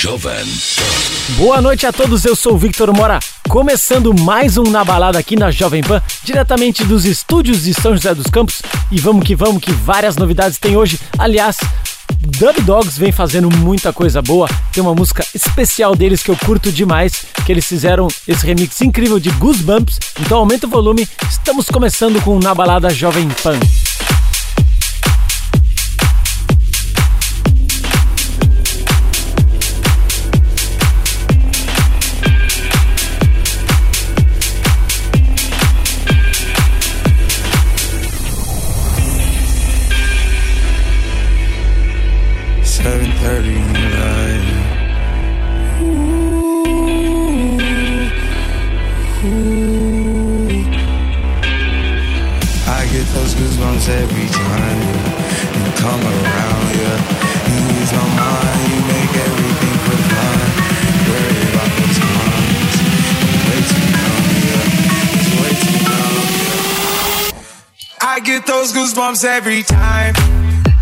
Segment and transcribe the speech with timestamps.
[0.00, 0.46] Jovem
[1.36, 5.34] Boa noite a todos, eu sou o Victor Mora, começando mais um Na Balada aqui
[5.34, 8.62] na Jovem Pan, diretamente dos estúdios de São José dos Campos.
[8.92, 11.00] E vamos que vamos, que várias novidades tem hoje.
[11.18, 11.56] Aliás,
[12.20, 14.48] Dub Dogs vem fazendo muita coisa boa.
[14.72, 19.18] Tem uma música especial deles que eu curto demais, que eles fizeram esse remix incrível
[19.18, 19.98] de Goosebumps.
[20.20, 21.08] Então aumenta o volume.
[21.28, 23.58] Estamos começando com Na Balada Jovem Pan.
[68.72, 70.14] Those goosebumps every time.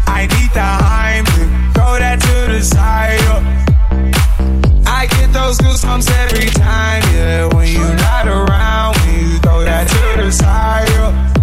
[0.07, 3.21] I need the to throw that to the side.
[3.21, 4.83] Yeah.
[4.87, 7.03] I get those goosebumps every time.
[7.15, 10.89] Yeah, when you're not around, when you throw that to the side.
[10.89, 11.37] Yeah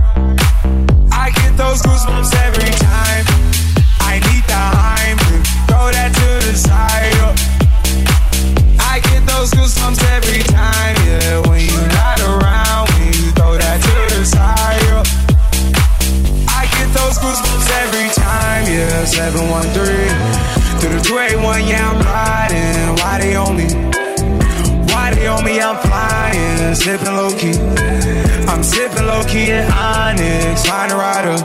[1.11, 2.33] I get those goosebumps
[19.11, 19.53] time, yeah.
[19.53, 22.95] 713 through the 281, yeah, I'm riding.
[22.99, 23.67] Why they on me?
[24.91, 25.59] Why they on me?
[25.59, 27.57] I'm flying, sipping low key.
[28.47, 31.37] I'm sipping low key at Onyx, find a rider.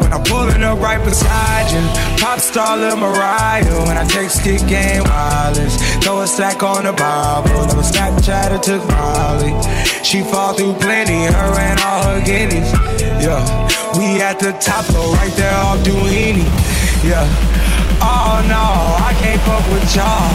[0.00, 1.82] When I'm pulling up right beside you.
[2.18, 3.64] Pop star Lil Mariah.
[3.86, 5.76] When I take stick game wireless.
[6.02, 7.66] Throw a stack on the Bible.
[7.66, 9.52] Never Snapchat or took Molly.
[10.04, 11.24] She fall through plenty.
[11.32, 13.11] Her and all her guineas.
[13.22, 13.38] Yeah.
[13.94, 16.42] We at the top floor right there off Duini.
[17.06, 17.22] Yeah.
[18.02, 18.66] Oh no,
[18.98, 20.26] I can't fuck with y'all.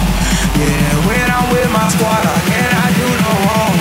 [0.56, 3.76] Yeah, when I'm with my squad, I cannot do no wrong.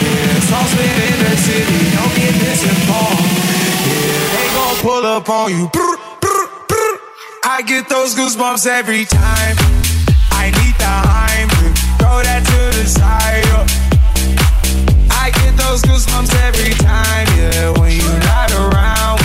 [0.00, 3.28] Yeah, sauce in the city, don't get misinformed
[3.84, 5.68] Yeah, they gon' pull up on you.
[7.44, 9.56] I get those goosebumps every time.
[10.32, 13.44] I need the Heimlich, throw that to the side.
[13.44, 13.77] I
[15.68, 17.70] those goosebumps every time, yeah.
[17.78, 19.17] When you're not around,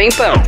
[0.00, 0.39] Bem Pão.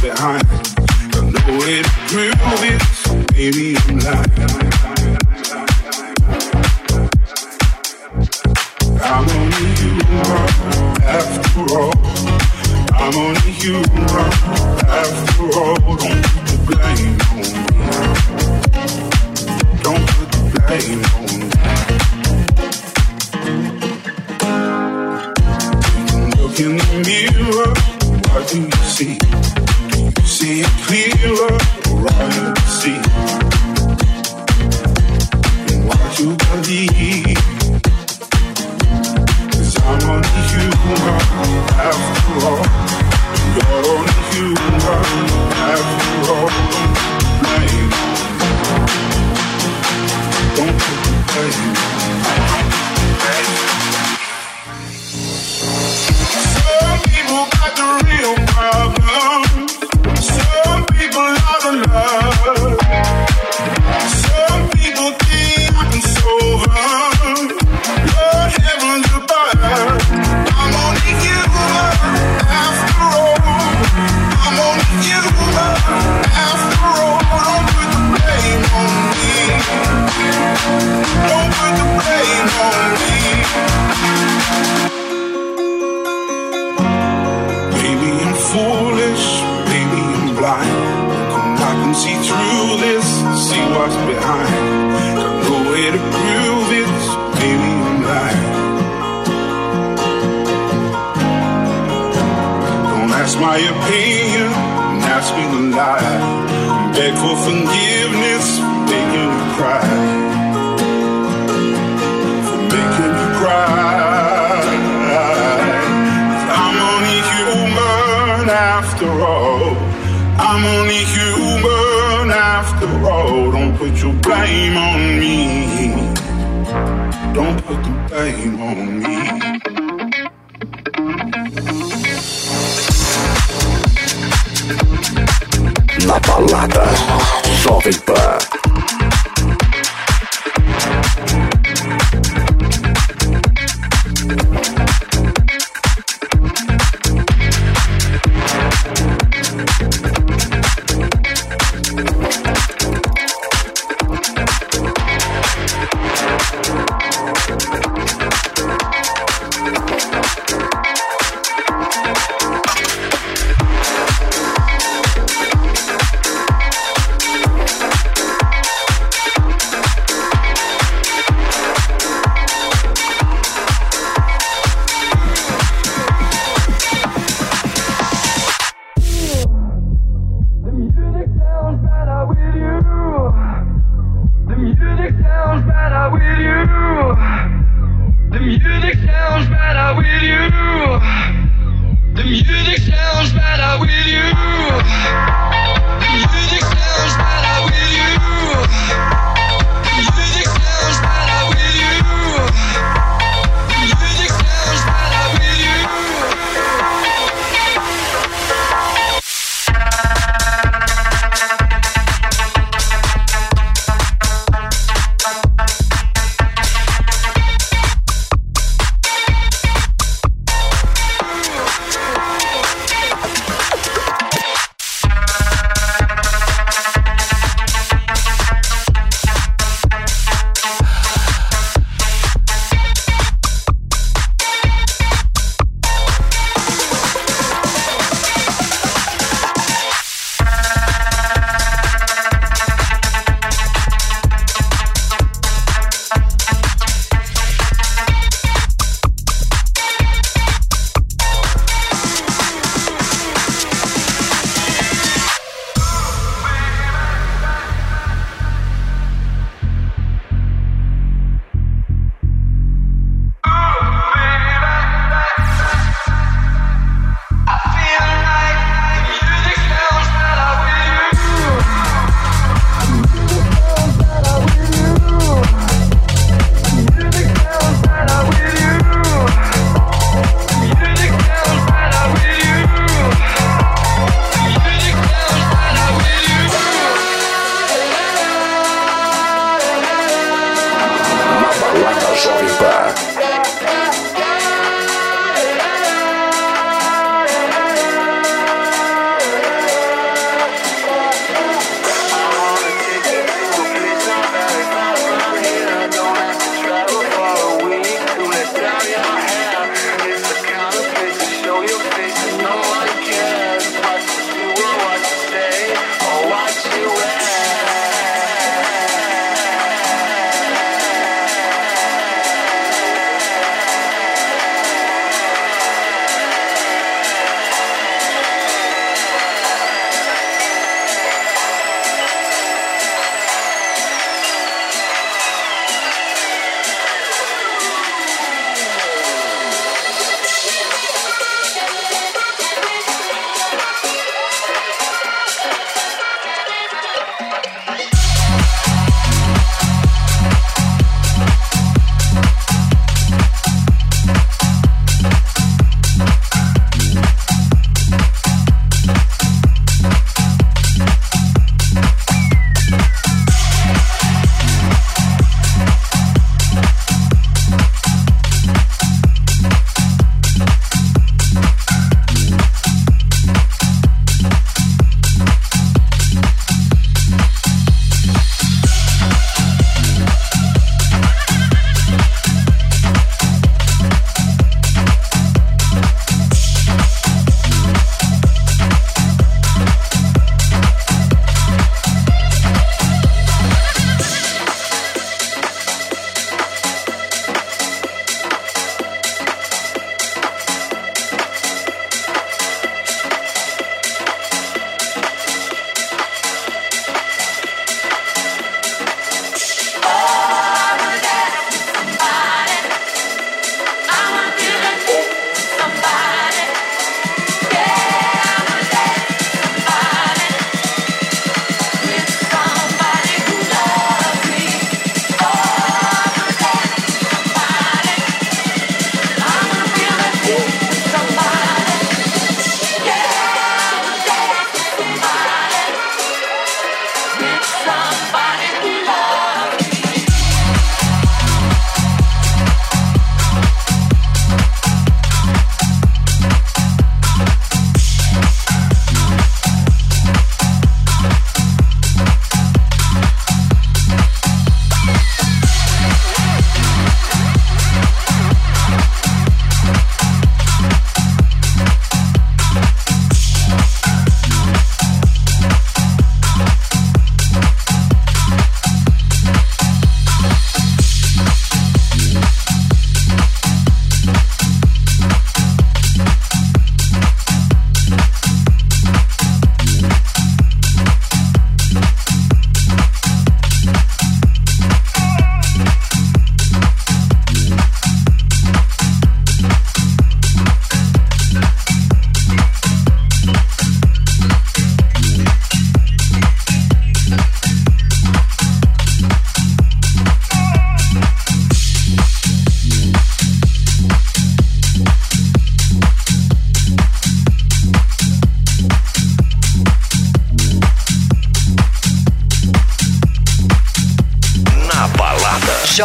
[0.00, 0.39] Behind.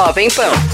[0.06, 0.65] Jovem Pan.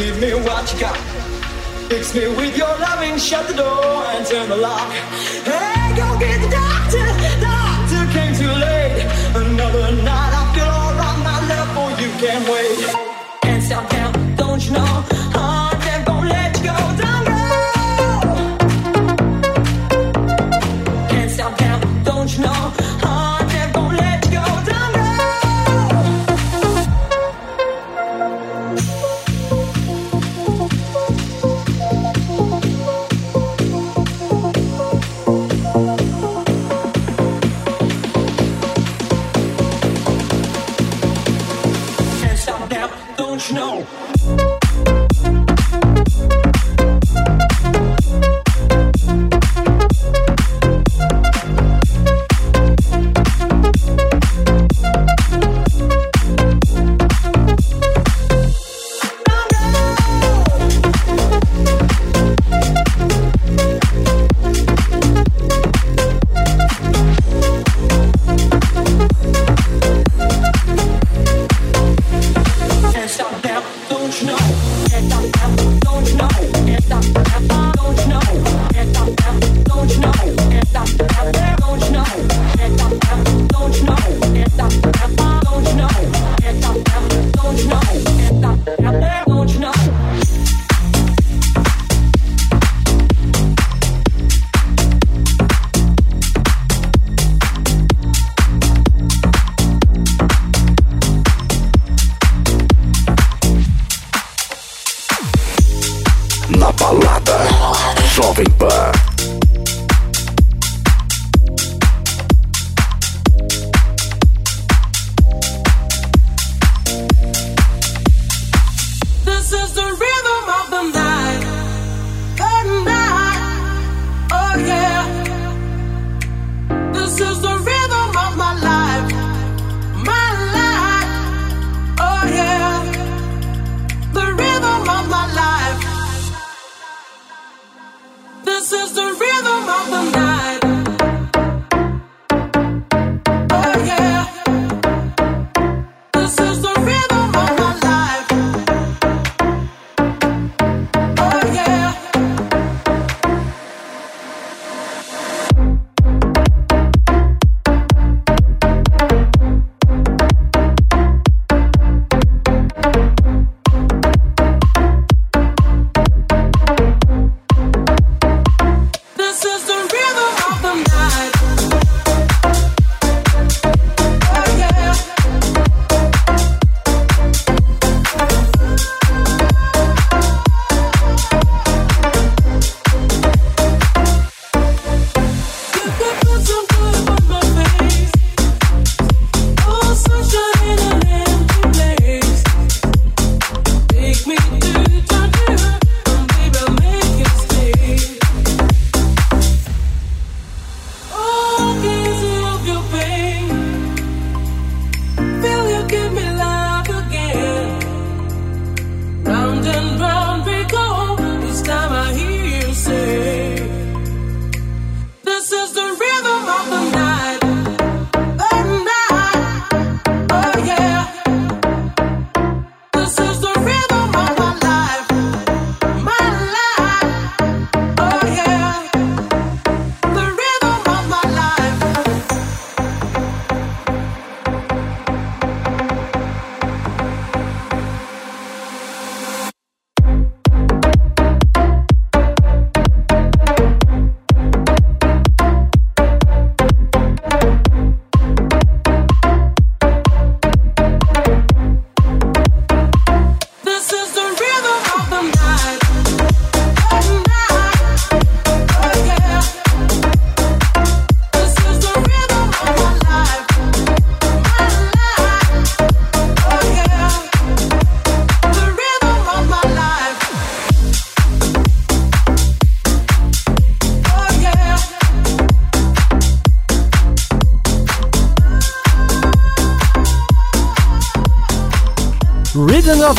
[0.00, 0.96] Give me what you got.
[1.90, 3.18] Fix me with your loving.
[3.18, 4.90] Shut the door and turn the lock.
[5.44, 7.06] Hey, go get the doctor.
[7.38, 9.04] Doctor came too late.
[9.34, 10.32] Another night.
[10.40, 11.18] I feel alright.
[11.28, 12.96] My love for you can't wait.
[13.42, 14.36] Can't stop down.
[14.36, 15.19] Don't you know?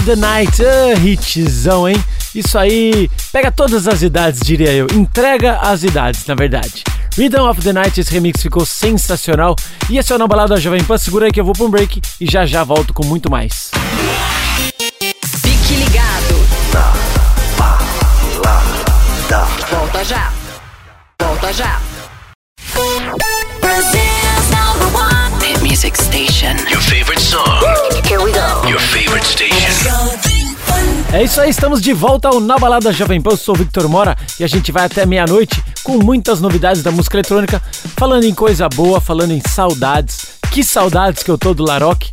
[0.02, 2.04] Of the Night, ah, hitzão, hein?
[2.34, 4.88] Isso aí pega todas as idades, diria eu.
[4.94, 6.84] Entrega as idades, na verdade.
[7.16, 9.56] Rhythm of the Night, esse remix ficou sensacional.
[9.90, 10.98] E esse é o Na Balada Jovem Pan.
[10.98, 13.70] Segura aí que eu vou pra um break e já já volto com muito mais.
[15.42, 16.48] Fique ligado.
[19.70, 20.32] Volta já.
[21.22, 21.80] Volta já.
[23.62, 25.44] Brazil's number one.
[25.44, 26.58] Hit music station.
[26.70, 27.21] Your favorite
[31.14, 33.32] É isso aí, estamos de volta ao Na Balada Jovem Pan.
[33.32, 36.92] Eu sou o Victor Mora e a gente vai até meia-noite com muitas novidades da
[36.92, 37.62] música eletrônica,
[37.98, 40.26] falando em coisa boa, falando em saudades.
[40.52, 42.12] Que saudades que eu tô do Laroque.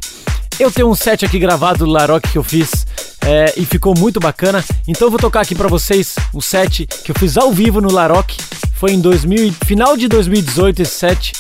[0.59, 2.87] Eu tenho um set aqui gravado do Laroque que eu fiz
[3.27, 4.65] é, e ficou muito bacana.
[4.87, 7.91] Então eu vou tocar aqui pra vocês o set que eu fiz ao vivo no
[7.91, 8.37] Laroque.
[8.75, 11.33] Foi em 2000, e- final de 2018 esse set.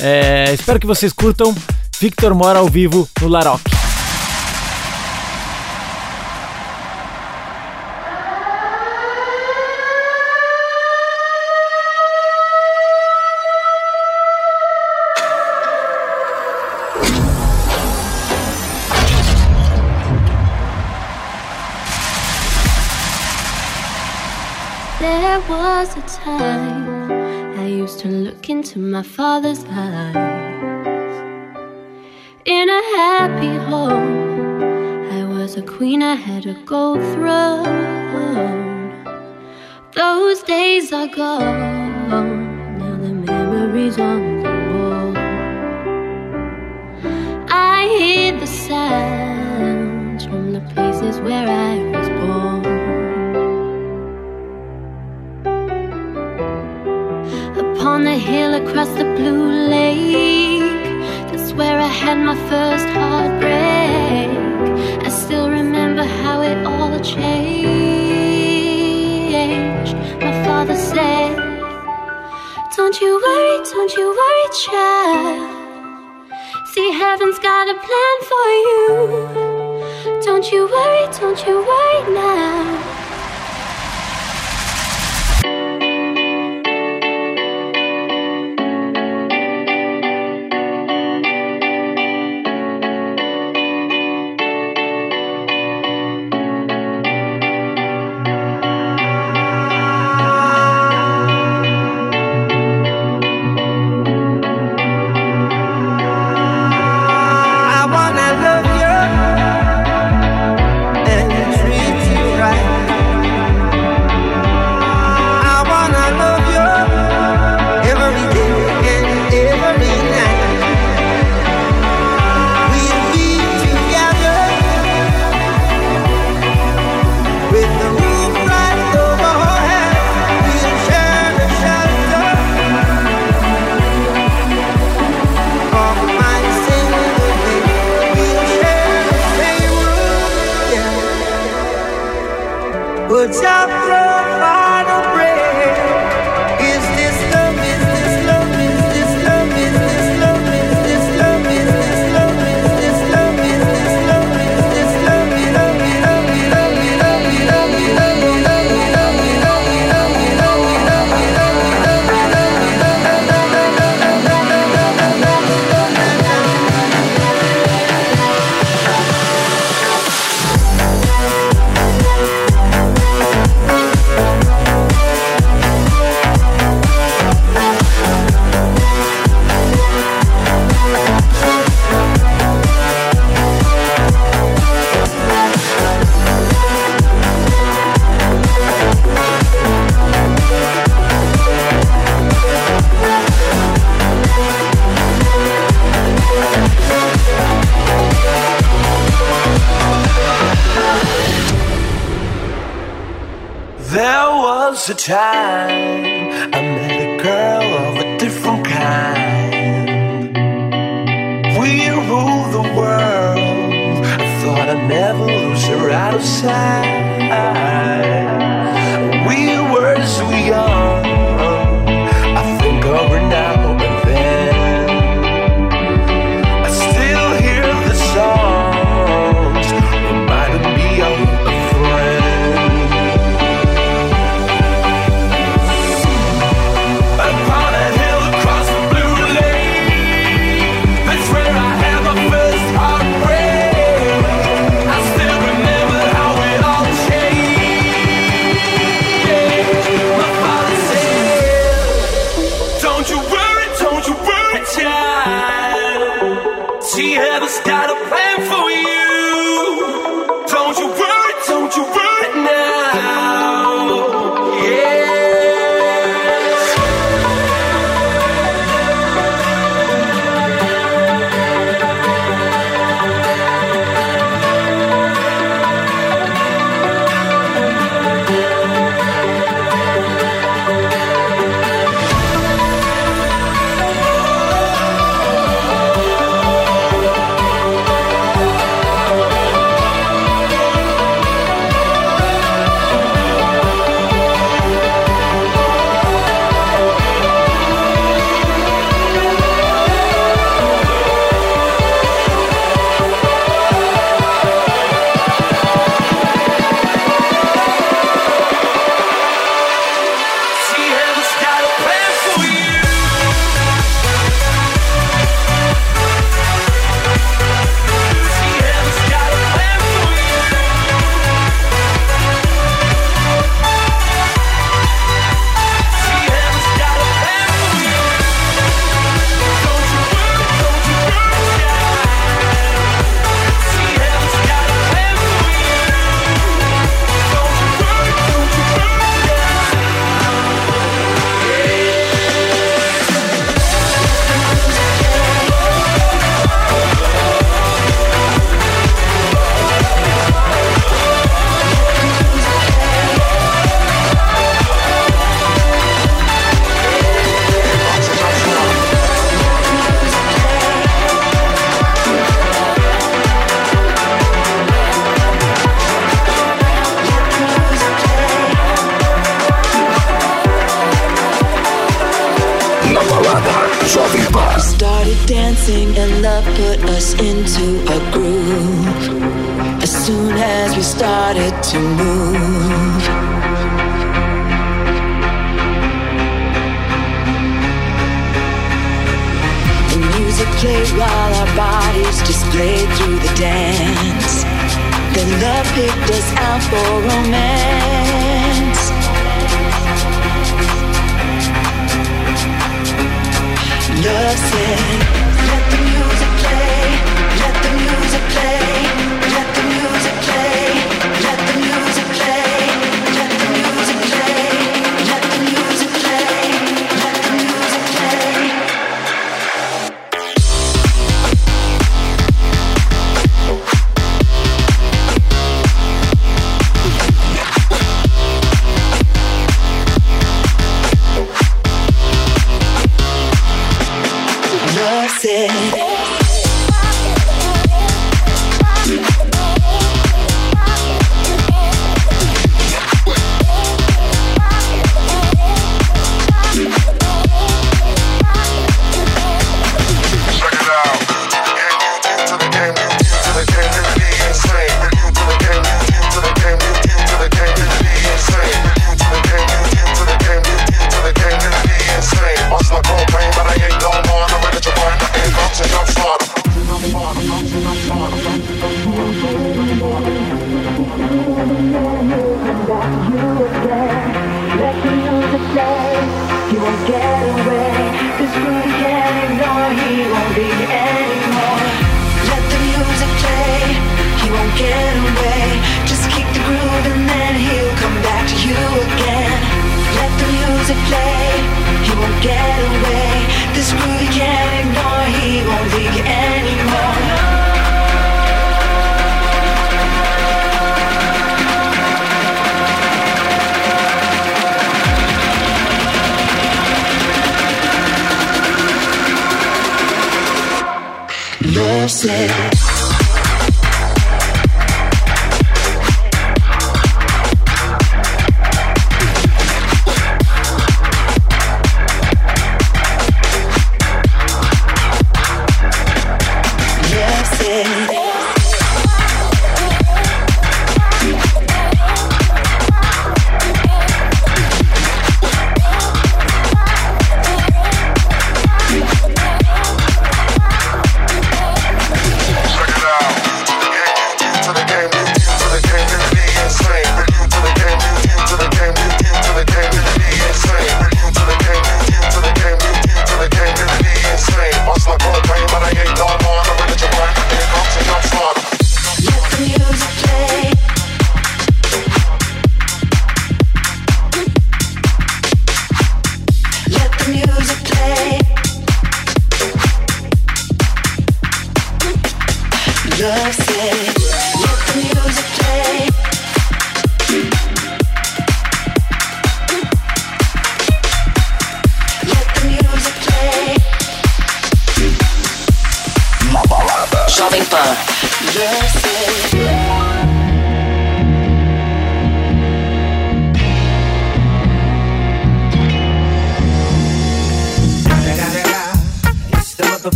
[0.00, 1.54] É, espero que vocês curtam.
[2.02, 3.70] Victor Mora ao vivo no Laroque.
[24.98, 30.91] There was a time I used to look into my father's eyes.
[32.44, 34.60] In a happy home,
[35.12, 38.90] I was a queen, I had a gold throne.
[39.94, 42.08] Those days are gone,
[42.78, 45.16] now the memories on the wall.
[47.48, 52.66] I hear the sounds from the places where I was born.
[57.56, 60.71] Upon the hill across the blue lake,
[61.54, 64.30] where I had my first heartbreak.
[65.06, 67.62] I still remember how it all changed.
[70.20, 71.36] My father said,
[72.76, 75.48] Don't you worry, don't you worry, child.
[76.72, 78.82] See, heaven's got a plan for you.
[80.24, 82.62] Don't you worry, don't you worry now.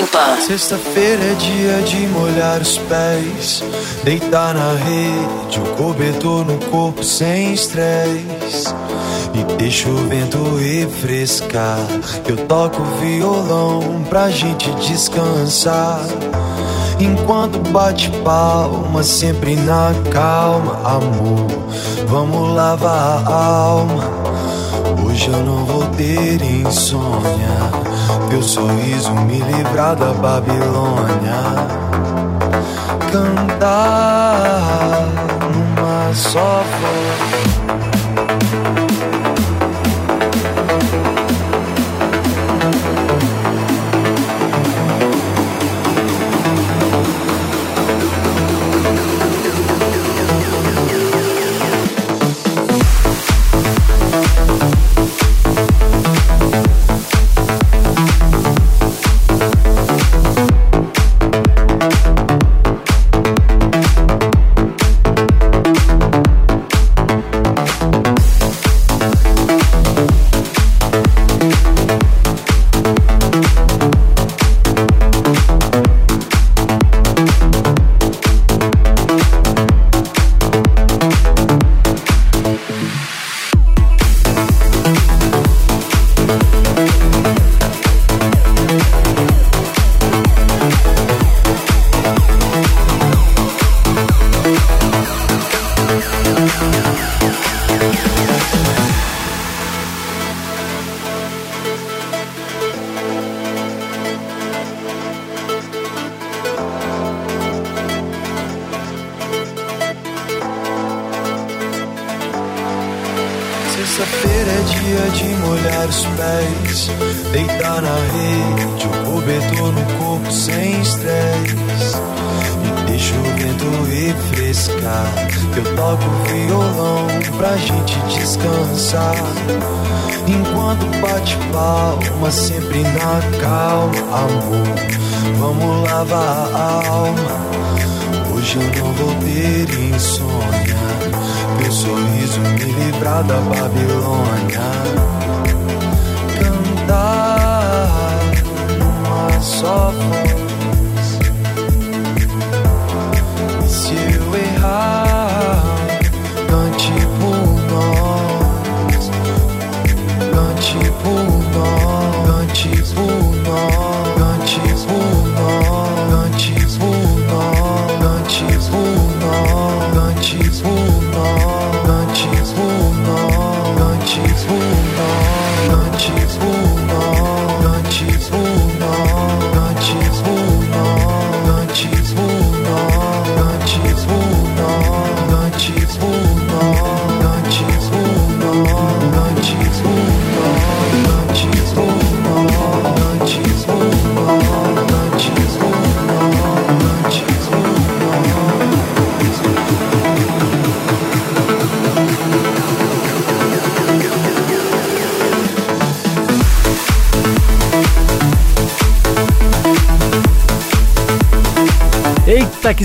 [0.00, 0.40] Jovem Pan.
[0.40, 3.62] Sexta-feira é dia de molhar os pés,
[4.02, 8.74] deitar na rede, o cobertor no corpo sem estresse.
[9.34, 11.78] E deixa o vento refrescar.
[12.26, 16.00] Eu toco violão pra gente descansar.
[16.98, 21.46] Enquanto bate palma, sempre na calma, amor.
[22.06, 24.04] Vamos lavar a alma.
[25.06, 27.89] Hoje eu não vou ter insônia.
[28.30, 31.42] Teu sorriso me livrar da Babilônia.
[33.10, 35.08] Cantar
[35.52, 37.39] numa só voz.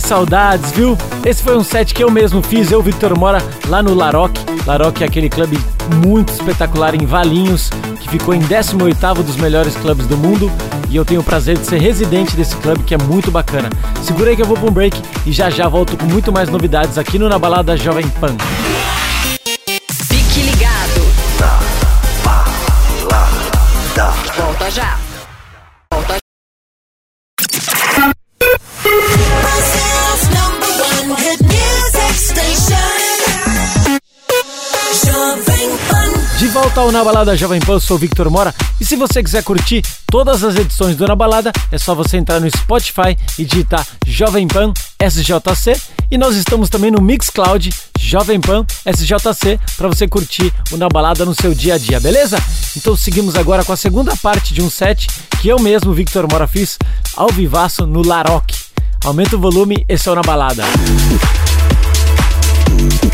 [0.06, 0.98] Saudades, viu?
[1.26, 4.32] Esse foi um set que eu mesmo fiz, eu, Victor Mora, lá no Laroc.
[4.66, 5.60] Laroc é aquele clube
[6.06, 10.52] muito espetacular em Valinhos, que ficou em 18º dos melhores clubes do mundo.
[10.90, 13.70] E eu tenho o prazer de ser residente desse clube, que é muito bacana.
[14.04, 16.50] Segura aí que eu vou pra um break e já já volto com muito mais
[16.50, 18.36] novidades aqui no Na Balada Jovem Pan.
[20.08, 21.02] Fique ligado.
[24.38, 25.05] Volta já.
[36.76, 38.54] Volta Na Balada Jovem Pan, eu sou o Victor Mora.
[38.80, 42.40] E se você quiser curtir todas as edições do Na Balada, é só você entrar
[42.40, 45.80] no Spotify e digitar Jovem Pan SJC.
[46.12, 51.24] E nós estamos também no Mixcloud Jovem Pan SJC para você curtir o Na Balada
[51.24, 52.38] no seu dia a dia, beleza?
[52.76, 55.08] Então seguimos agora com a segunda parte de um set
[55.42, 56.78] que eu mesmo, Victor Mora, fiz
[57.16, 58.52] ao vivaço no Laroc.
[59.06, 60.64] Aumenta o volume, esse é o Na Balada.
[62.76, 63.05] Wrong,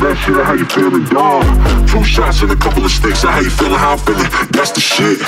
[0.00, 1.44] that shit, how you feeling, dog?
[1.88, 4.80] Two shots and a couple of sticks, how you feeling, how I'm feeling, that's the
[4.80, 5.20] shit.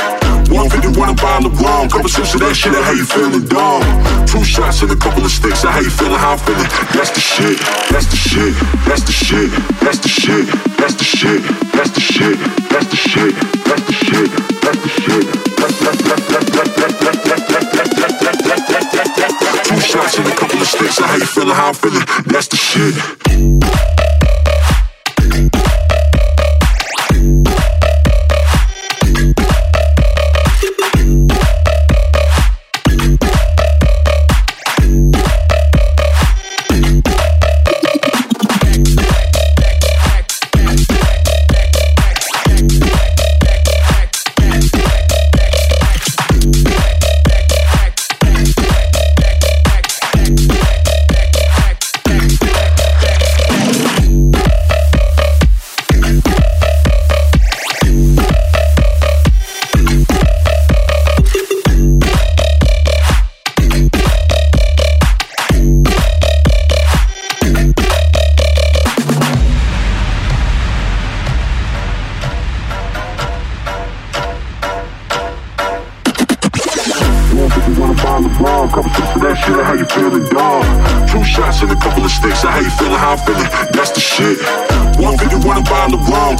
[0.51, 3.85] 151 a bottle of wrong, couple sips of that shit, how you feeling, dog?
[4.27, 7.21] Two shots and a couple of sticks, how you feeling, how I'm feeling, that's the
[7.21, 7.57] shit,
[7.93, 8.53] that's the shit,
[8.89, 9.49] that's the shit,
[9.79, 10.47] that's the shit,
[10.77, 11.41] that's the shit,
[11.71, 12.37] that's the shit,
[12.75, 14.29] that's the shit, that's the shit,
[14.65, 15.25] that's the shit,
[19.69, 22.57] Two shots and a couple of sticks, how you feeling, how I'm feeling, that's the
[22.57, 24.08] shit.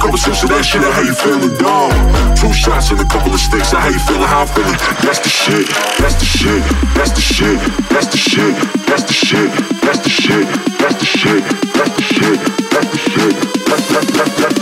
[0.09, 1.93] Of that shit, how you feeling, dog?
[2.35, 4.73] Two shots and a couple of sticks, how you feeling, how I'm feeling,
[5.05, 5.67] that's the shit.
[6.01, 6.63] That's the shit.
[6.97, 7.59] That's the shit.
[7.93, 8.55] That's the shit.
[8.89, 9.49] That's the shit.
[9.85, 10.45] That's the shit.
[10.81, 11.43] That's the shit.
[11.77, 12.39] That's the shit.
[12.73, 13.33] That's the shit.
[13.69, 14.59] That's that's that's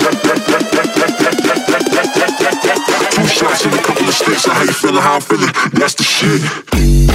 [3.16, 6.04] Two shots and a couple of sticks, how you feeling, how I'm feeling, that's the
[6.04, 7.07] shit.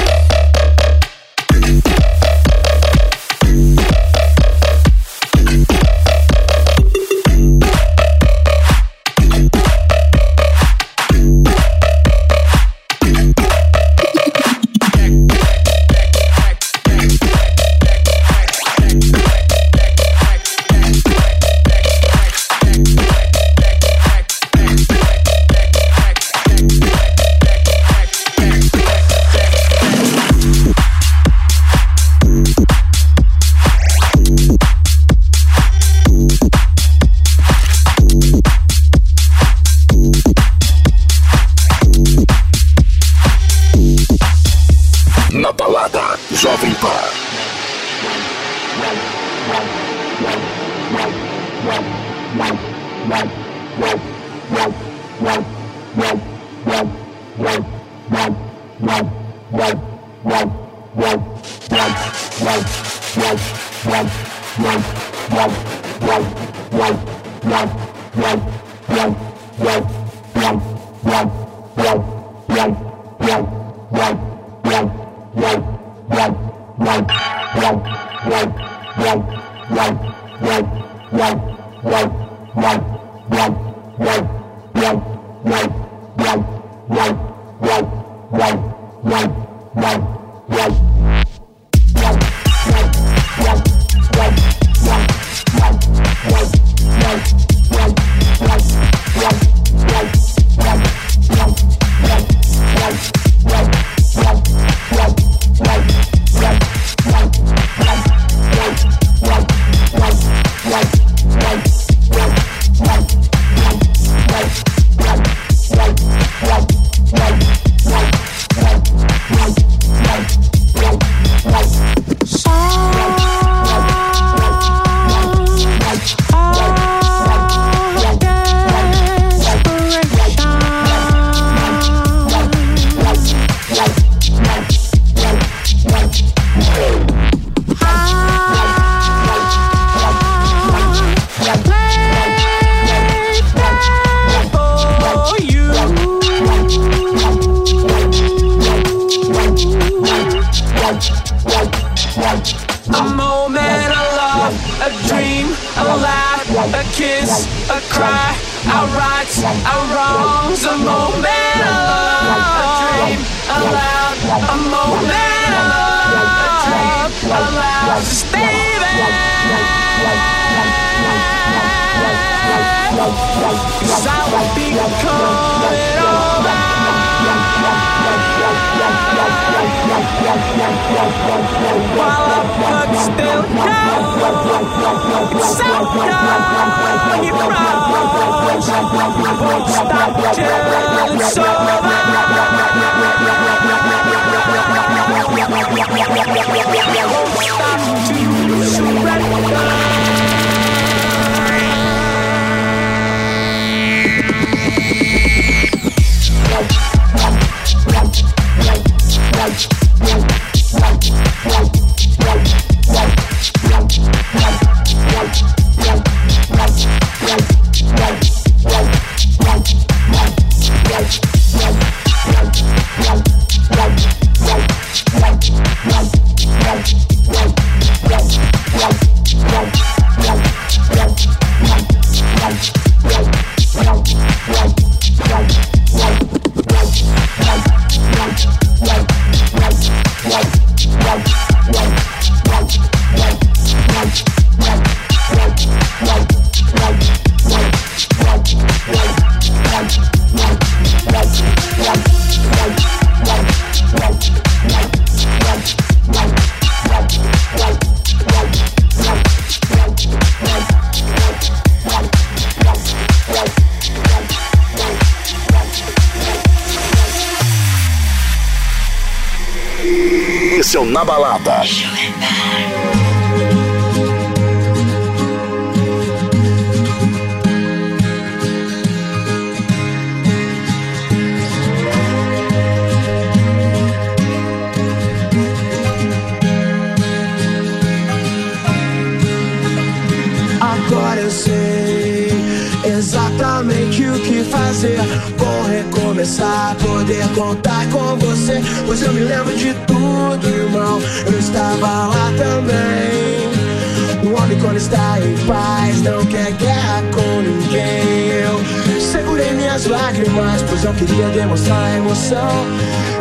[310.91, 312.49] Queria demonstrar a emoção.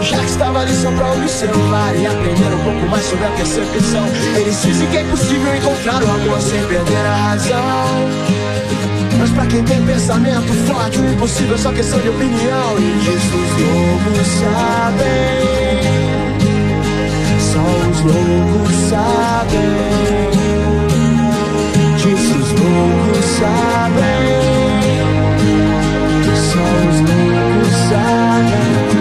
[0.01, 3.26] Já que estava ali só pra ouvir o celular e aprender um pouco mais sobre
[3.26, 4.03] a percepção.
[4.36, 8.09] Eles dizem que é impossível encontrar o amor sem perder a razão.
[9.20, 12.80] Mas pra quem tem pensamento forte, o impossível é só questão de opinião.
[12.80, 15.41] E disso os loucos sabem.
[17.39, 19.91] Só os loucos sabem.
[21.97, 24.70] Disso os loucos sabem.
[26.62, 29.01] Só os loucos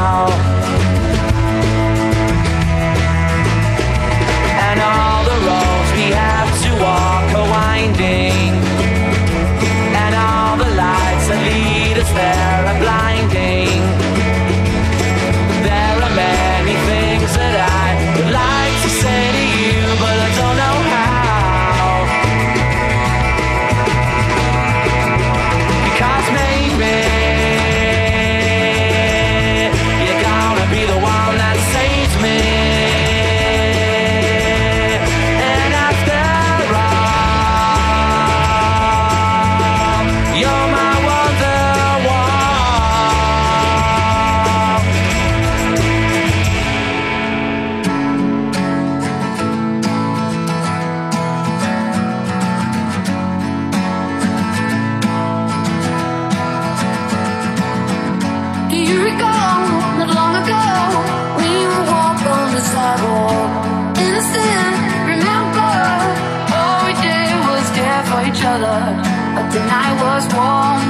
[69.55, 70.80] and I was warm.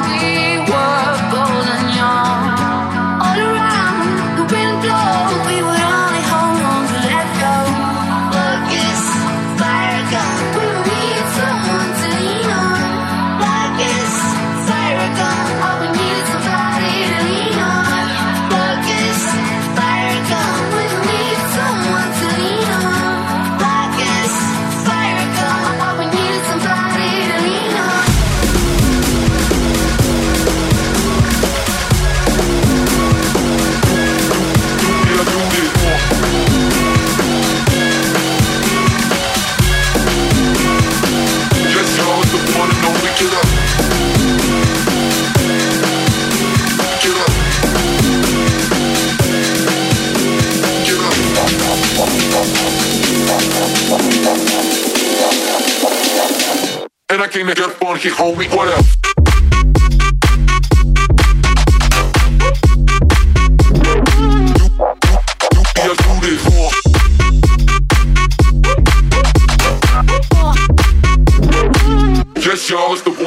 [57.21, 58.49] I came to get funky, homie.
[58.49, 58.83] What up?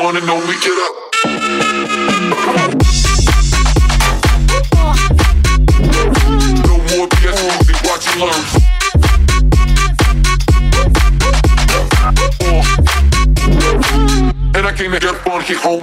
[0.05, 0.44] wanna know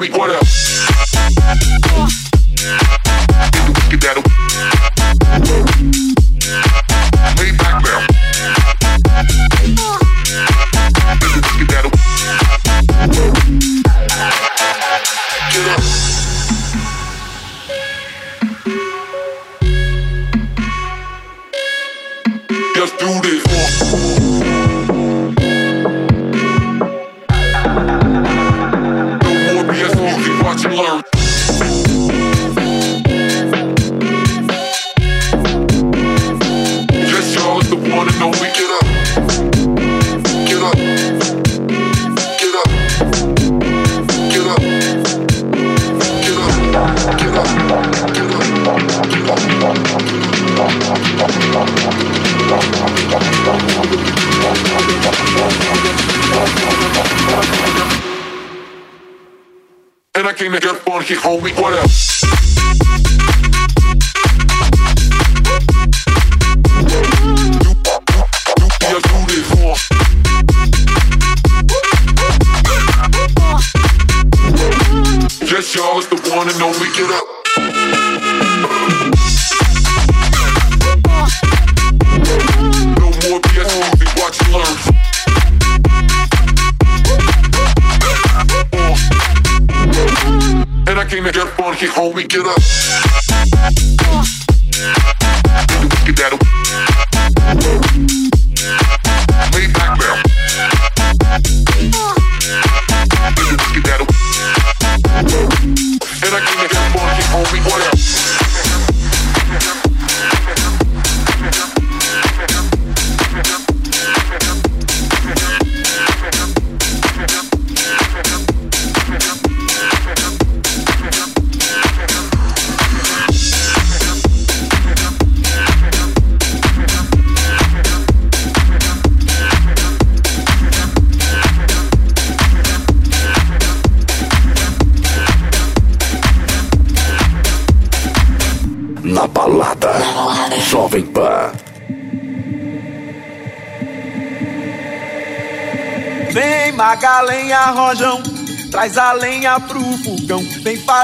[0.02, 0.40] we quarter.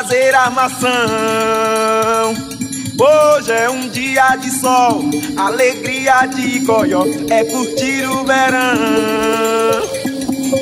[0.08, 0.90] Fazer armação.
[2.98, 5.02] Hoje é um dia de sol,
[5.36, 9.82] alegria de goió, é curtir o verão.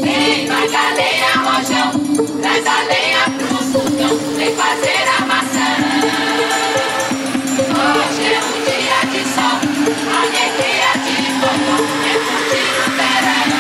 [0.02, 1.92] Vem Magalenha Rojão,
[2.42, 5.70] traz a lenha pro fogão, vem fazer a maçã.
[7.70, 9.58] Hoje é um dia de sol,
[10.24, 11.78] alegria de goió,
[12.10, 13.54] é curtir o verão.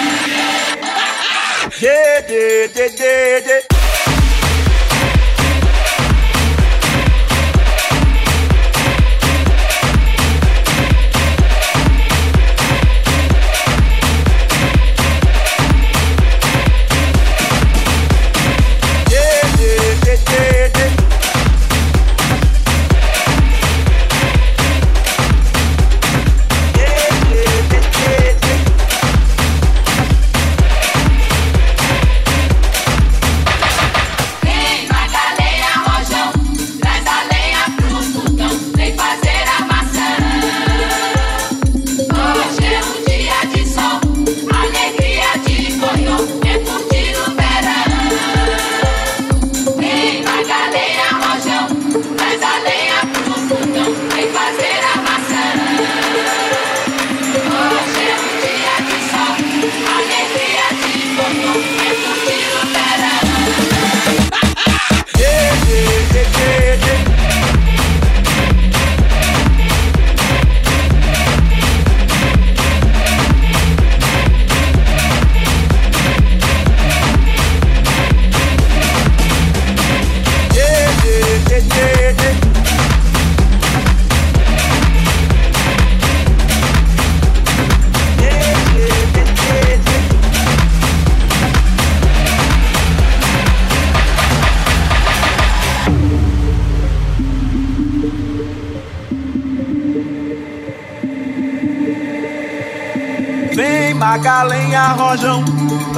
[1.79, 3.74] Dê, dê, dê, dê, dê.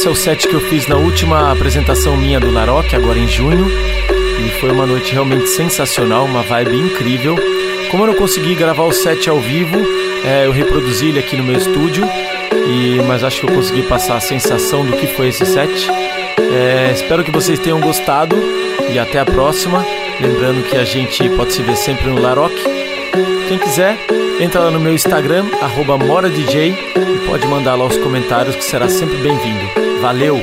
[0.00, 3.28] Esse é o set que eu fiz na última apresentação minha do Laroque, agora em
[3.28, 3.70] junho.
[3.70, 7.36] E foi uma noite realmente sensacional, uma vibe incrível.
[7.90, 9.76] Como eu não consegui gravar o set ao vivo,
[10.24, 12.02] é, eu reproduzi ele aqui no meu estúdio.
[12.66, 15.90] E, mas acho que eu consegui passar a sensação do que foi esse set.
[15.90, 18.34] É, espero que vocês tenham gostado
[18.90, 19.84] e até a próxima.
[20.18, 22.64] Lembrando que a gente pode se ver sempre no Laroque.
[23.48, 23.98] Quem quiser,
[24.40, 25.44] entra lá no meu Instagram,
[26.06, 29.79] MoraDJ e pode mandar lá os comentários que será sempre bem-vindo.
[30.00, 30.40] Valeu!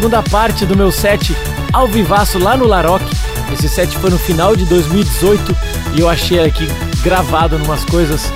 [0.00, 1.36] Segunda parte do meu set
[1.74, 3.14] ao vivaço lá no Laroque.
[3.52, 5.54] Esse set foi no final de 2018
[5.92, 6.66] e eu achei aqui
[7.02, 8.32] gravado numas coisas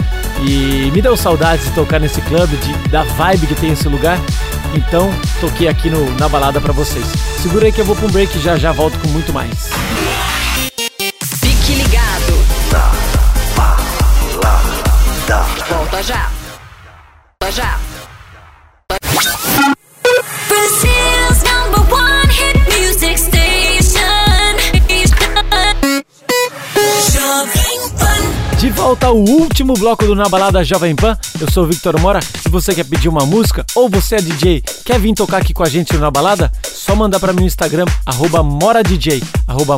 [0.47, 4.19] e me deu saudades de tocar nesse clube, de, da vibe que tem esse lugar.
[4.75, 5.11] Então,
[5.41, 7.07] toquei aqui no, na balada pra vocês.
[7.41, 9.71] Segura aí que eu vou pra um break e já já volto com muito mais.
[11.41, 12.45] Fique ligado.
[15.71, 16.44] Volta já.
[29.15, 32.19] Ao último bloco do Na Balada Jovem Pan, eu sou o Victor Mora.
[32.21, 35.63] Se você quer pedir uma música ou você é DJ, quer vir tocar aqui com
[35.63, 37.85] a gente Na Balada, só mandar para mim no Instagram,
[38.61, 39.23] MoraDJ,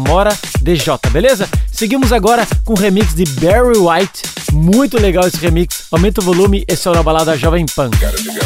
[0.09, 1.47] MoraDJ, beleza?
[1.71, 4.23] Seguimos agora com o remix de Barry White,
[4.55, 5.85] muito legal esse remix.
[5.93, 7.91] Aumenta o volume, esse é o Na Balada Jovem Pan.
[7.91, 8.46] We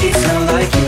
[0.00, 0.87] Sheets smell like you.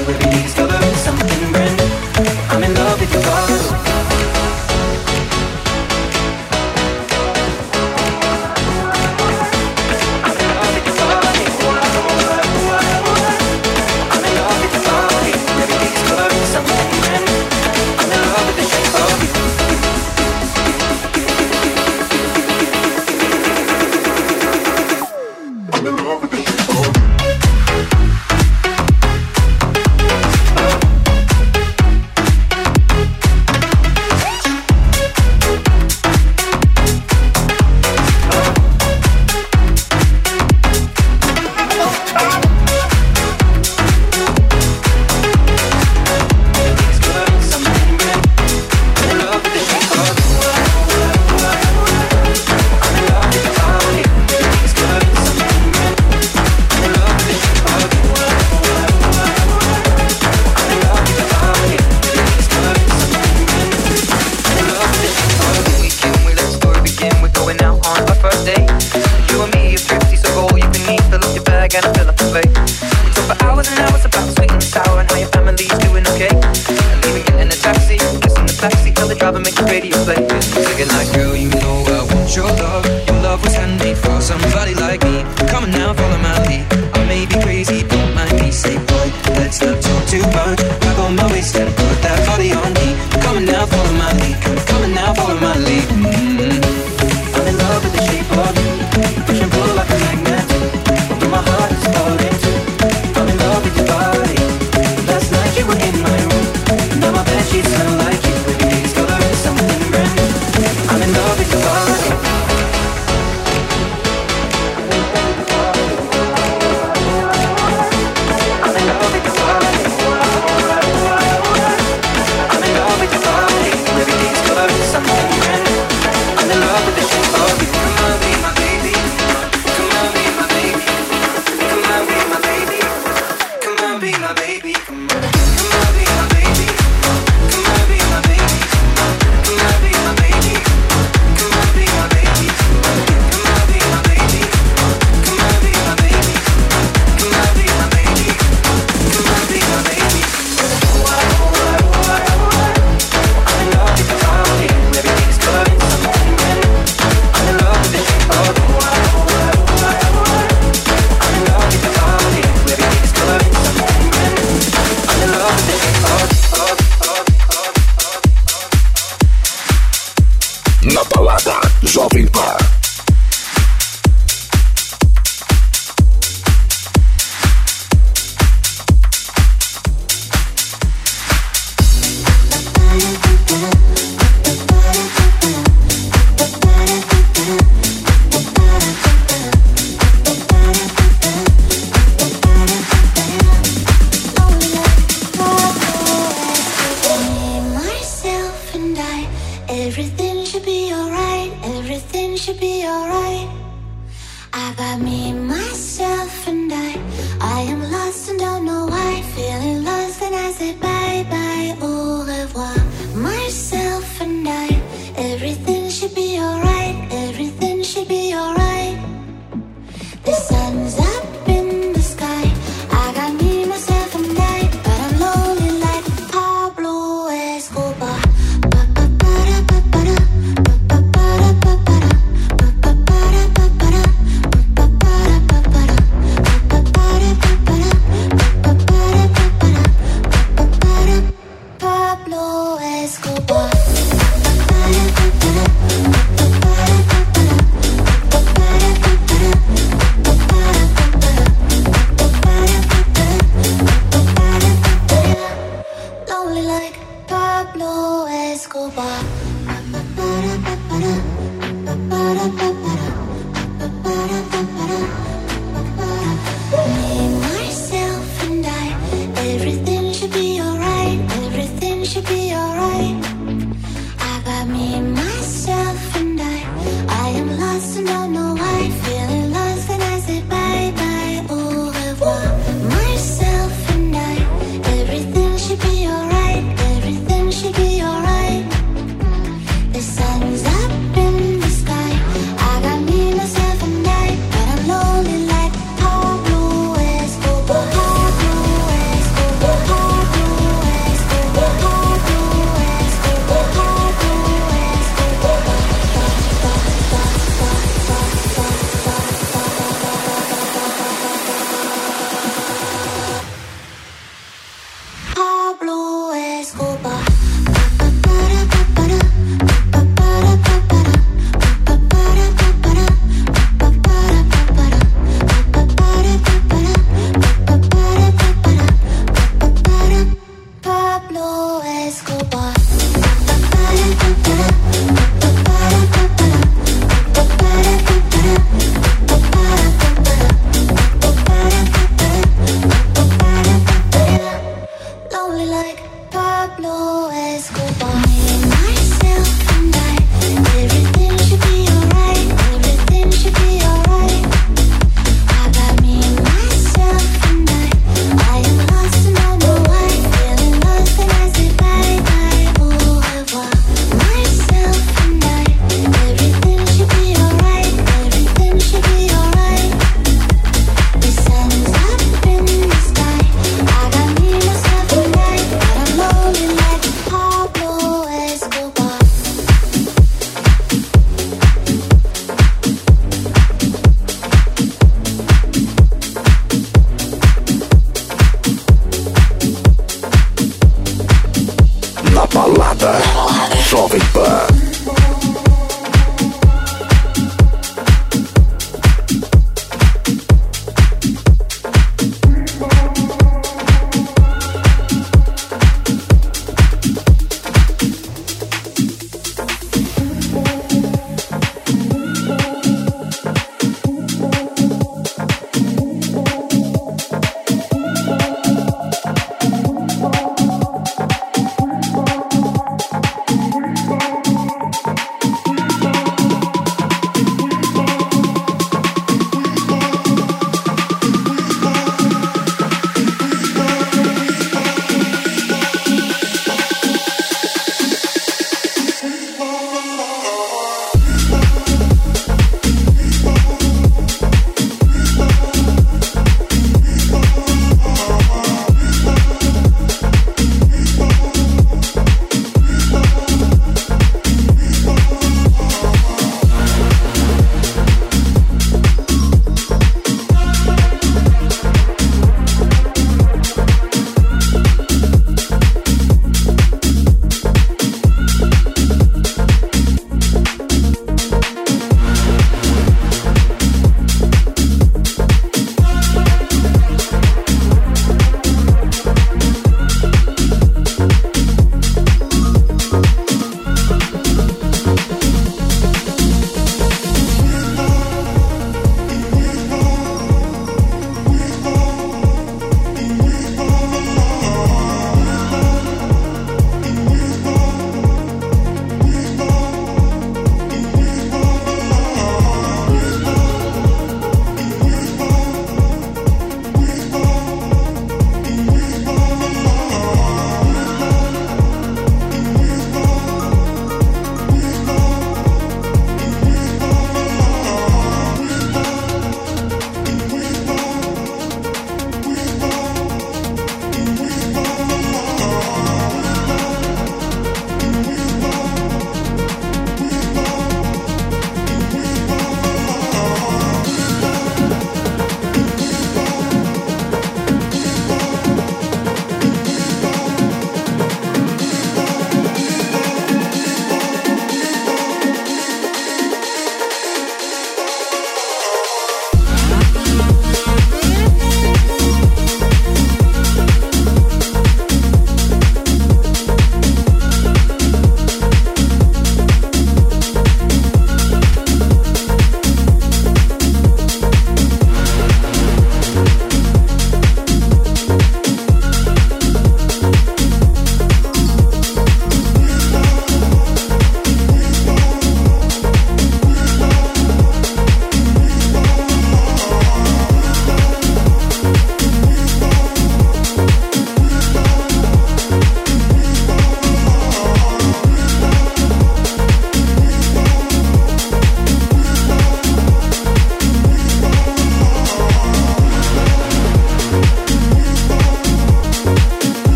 [183.61, 183.90] Thank you.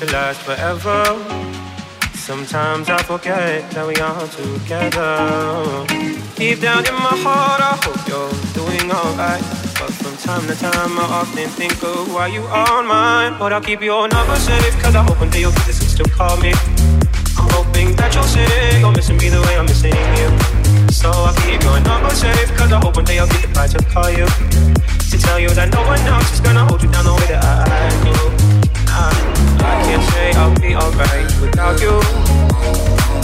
[0.00, 1.04] To last forever.
[2.14, 5.84] Sometimes I forget that we are together.
[6.36, 9.44] Deep down in my heart, I hope you're doing alright.
[9.76, 13.36] But from time to time, I often think of why you aren't mine.
[13.38, 15.90] But I'll keep your number safe, cause I hope one day you'll get this and
[15.90, 16.52] still call me.
[17.36, 20.28] I'm hoping that you'll say you're missing me the way I'm missing you.
[20.88, 23.70] So I'll keep your number safe, cause I hope one day I'll get the pride
[23.76, 24.24] to call you.
[25.12, 27.44] To tell you that no one else is gonna hold you down the way that
[27.44, 28.39] I do.
[29.90, 31.90] Can't say I'll be alright without you.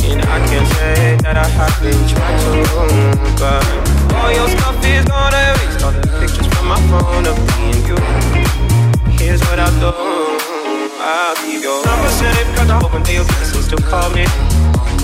[0.03, 2.59] And I can't say that I haven't tried to.
[3.39, 3.63] But
[4.19, 7.87] all your stuff is gonna erase all the pictures from my phone of me and
[7.87, 7.99] you.
[9.15, 9.95] Here's what I'll do.
[10.99, 14.27] I'll keep your number safe, cause I hope one day you'll and still call me.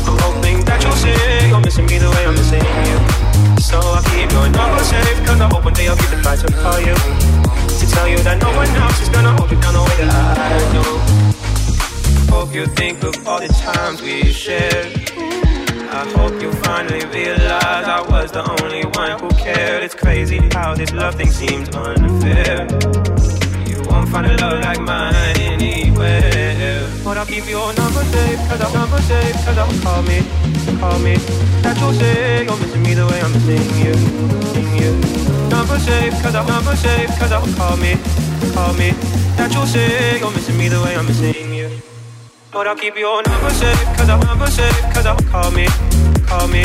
[0.03, 2.99] I'm hoping that you'll say you're missing me the way I'm missing you.
[3.63, 6.43] So I'll keep your number safe, cause I hope one day I'll get the pride
[6.43, 6.99] to call you.
[6.99, 10.39] To tell you that no one else is gonna hold you down the way that
[10.43, 11.32] I do.
[12.33, 14.87] I hope you think of all the times we shared.
[15.93, 19.85] I hope you finally realize I was the only one who cared.
[19.85, 22.67] It's crazy how this love thing seems unfair.
[23.69, 26.89] You won't find a love like mine anywhere.
[27.05, 30.25] But I'll keep your number safe, cause I'll number safe, cause I'll call me,
[30.81, 31.17] call me.
[31.63, 33.95] That you'll say you're missing me the way I'm missing you,
[34.41, 34.93] missing you.
[35.51, 37.93] Number safe, cause I'll number safe, cause I'll call me,
[38.57, 38.91] call me.
[39.37, 41.52] That you'll say you're missing me the way I'm missing you.
[42.53, 45.67] But I'll keep your number safe, cause I'll number safe, cause I'll call me,
[46.29, 46.61] call me.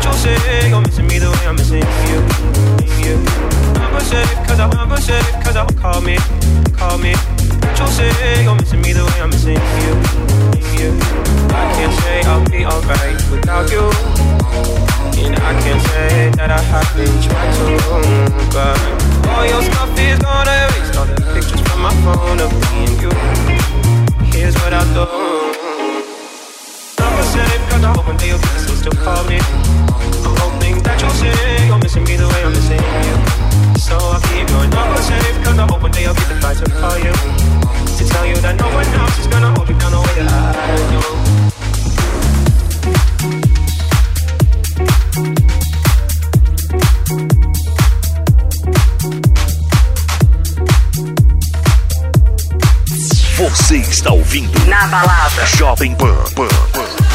[0.00, 2.24] You'll say you're missing me the way I'm missing you,
[3.04, 3.20] you.
[3.76, 6.16] Number safe, cause I'll number safe, cause I'll call me,
[6.80, 7.12] call me.
[7.76, 8.08] You'll say
[8.42, 9.92] you're missing me the way I'm missing you,
[10.80, 10.96] you.
[11.52, 13.84] I can't say I'll be alright without you.
[15.28, 17.76] And I can't say that I haven't tried to,
[18.56, 22.86] but all your stuff is gonna erase all the pictures from my phone of me
[22.88, 23.57] and you.
[24.38, 25.02] Here's what I do.
[27.02, 29.38] Number safe, cause I hope one day you'll still call me.
[30.22, 33.16] I'm hoping that you'll say you're missing me the way I'm missing you.
[33.82, 36.56] So I'll keep your number safe, cause I hope one day I'll get the pride
[36.58, 37.10] to call you.
[37.98, 40.54] To tell you that no one else is gonna hold you down the way that
[40.54, 41.67] I do.
[53.48, 55.46] Você está ouvindo Na balada.
[55.46, 56.14] Jovem Pan.
[56.34, 57.07] Pan, Pan.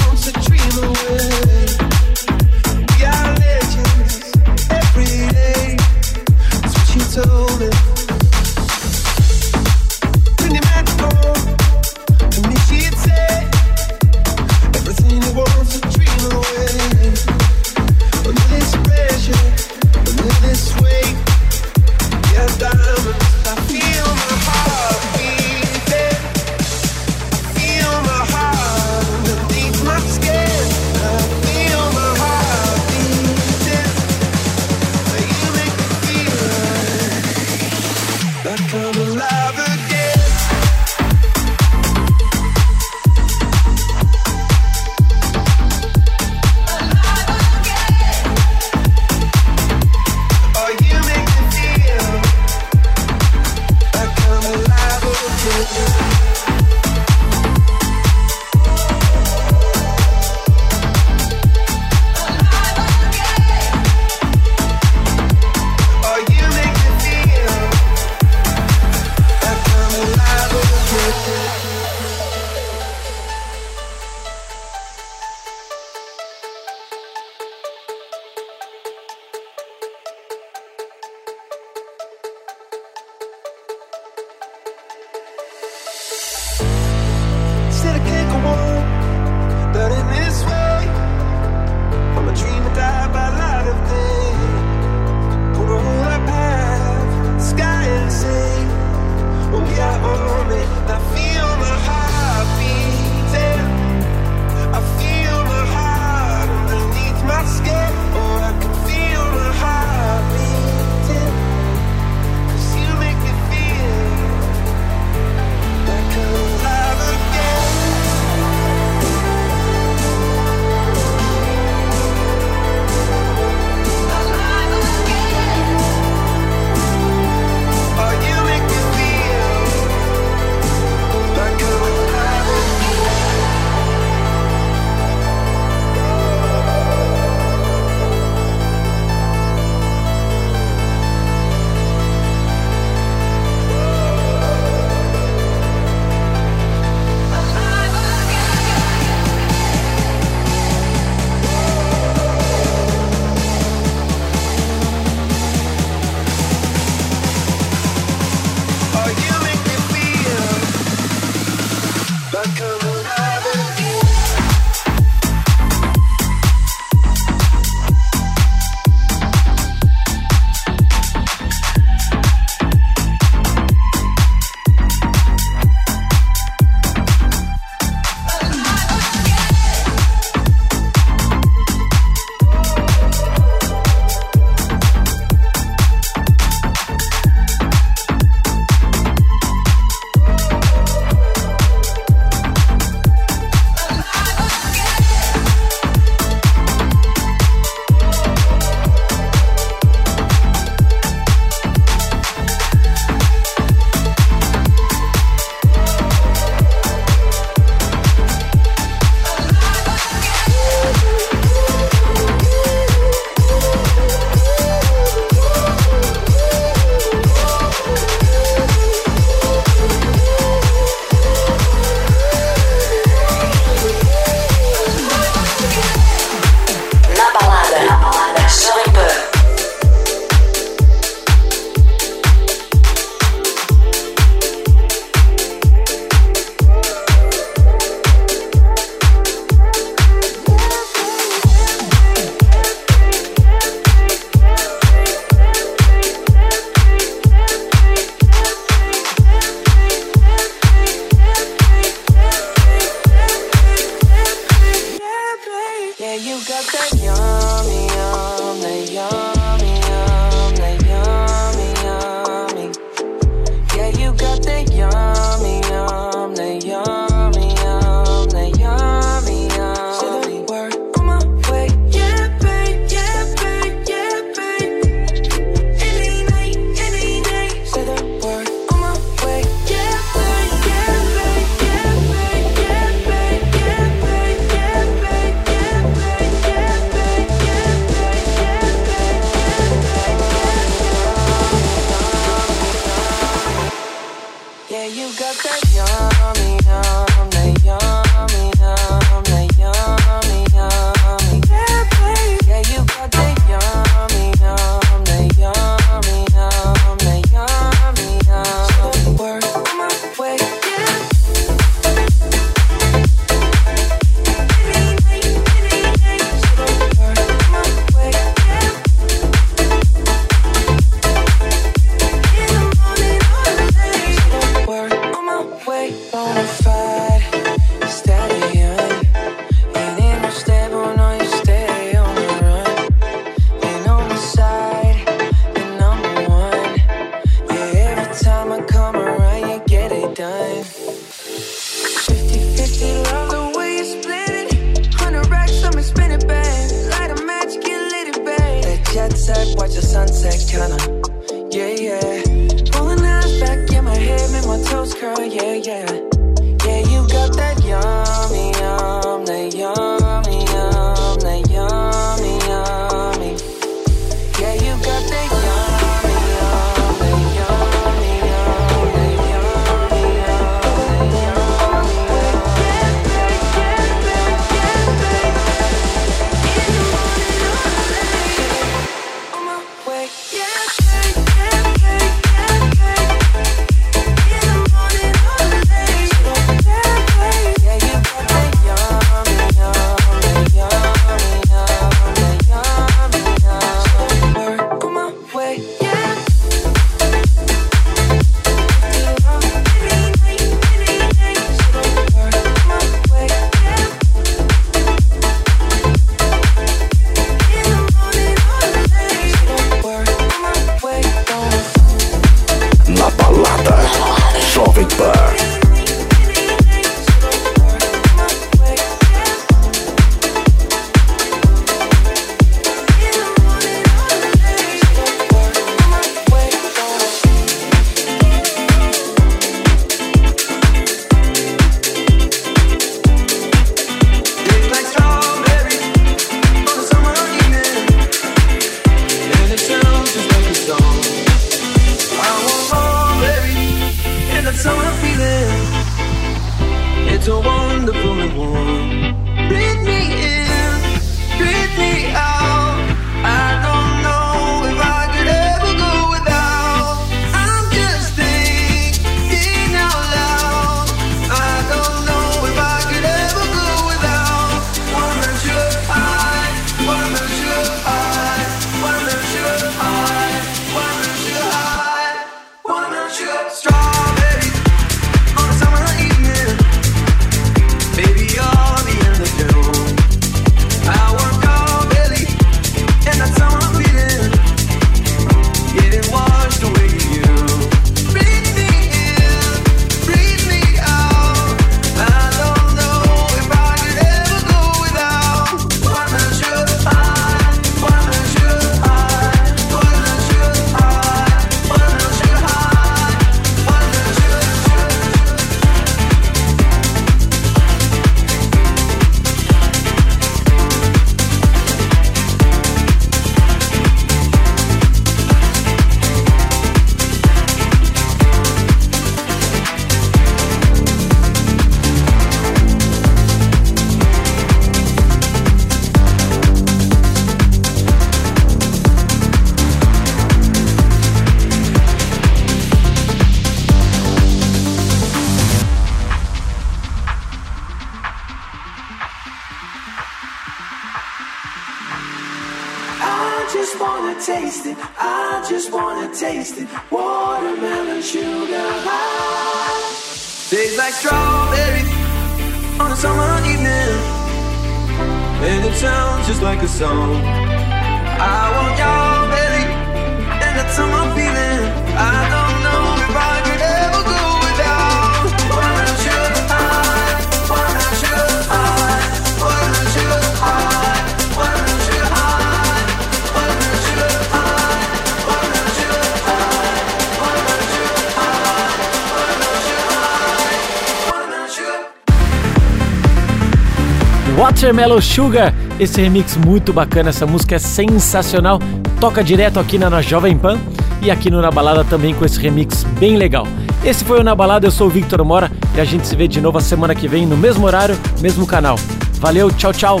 [585.00, 588.58] Watermelon Sugar, esse remix muito bacana, essa música é sensacional,
[589.00, 590.58] toca direto aqui na, na Jovem Pan
[591.02, 593.46] e aqui no Na Balada também com esse remix bem legal.
[593.82, 596.28] Esse foi o Na Balada, eu sou o Victor Mora e a gente se vê
[596.28, 598.78] de novo a semana que vem no mesmo horário, mesmo canal.
[599.14, 600.00] Valeu, tchau, tchau.